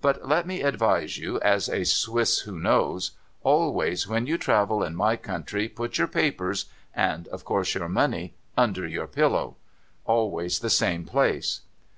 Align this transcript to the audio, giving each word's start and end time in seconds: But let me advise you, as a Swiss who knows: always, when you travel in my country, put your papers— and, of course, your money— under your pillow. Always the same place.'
But 0.00 0.26
let 0.26 0.46
me 0.46 0.62
advise 0.62 1.18
you, 1.18 1.38
as 1.40 1.68
a 1.68 1.84
Swiss 1.84 2.38
who 2.38 2.58
knows: 2.58 3.10
always, 3.44 4.08
when 4.08 4.26
you 4.26 4.38
travel 4.38 4.82
in 4.82 4.96
my 4.96 5.16
country, 5.16 5.68
put 5.68 5.98
your 5.98 6.06
papers— 6.08 6.64
and, 6.96 7.28
of 7.28 7.44
course, 7.44 7.74
your 7.74 7.86
money— 7.90 8.32
under 8.56 8.86
your 8.86 9.06
pillow. 9.06 9.56
Always 10.06 10.60
the 10.60 10.70
same 10.70 11.04
place.' 11.04 11.60